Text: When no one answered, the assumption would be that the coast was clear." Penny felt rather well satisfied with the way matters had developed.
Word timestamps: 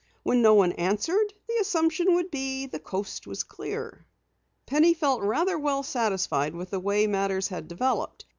When 0.23 0.41
no 0.41 0.55
one 0.55 0.71
answered, 0.71 1.31
the 1.47 1.57
assumption 1.61 2.15
would 2.15 2.31
be 2.31 2.65
that 2.65 2.71
the 2.71 2.79
coast 2.79 3.27
was 3.27 3.43
clear." 3.43 4.07
Penny 4.65 4.95
felt 4.95 5.21
rather 5.21 5.59
well 5.59 5.83
satisfied 5.83 6.55
with 6.55 6.71
the 6.71 6.79
way 6.79 7.05
matters 7.05 7.49
had 7.49 7.67
developed. 7.67 8.25